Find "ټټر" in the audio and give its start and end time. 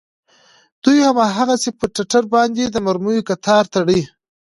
1.95-2.23